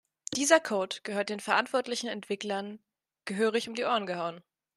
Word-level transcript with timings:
Dieser 0.33 0.59
Code 0.59 0.95
gehört 1.03 1.29
den 1.29 1.39
verantwortlichen 1.39 2.09
Entwicklern 2.09 2.79
gehörig 3.25 3.69
um 3.69 3.75
die 3.75 3.83
Ohren 3.83 4.07
gehauen. 4.07 4.41